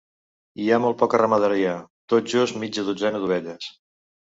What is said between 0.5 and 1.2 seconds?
Hi ha molt poca